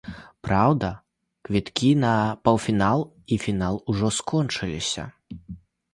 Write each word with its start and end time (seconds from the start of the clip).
Праўда, 0.45 0.87
квіткі 1.49 1.91
на 2.05 2.13
паўфінал 2.49 2.99
і 3.35 3.39
фінал 3.47 3.75
ужо 3.95 4.07
скончыліся. 4.21 5.03